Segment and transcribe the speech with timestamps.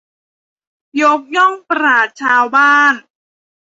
[1.01, 2.95] ยกย่องปราชญ์ชาวบ้าน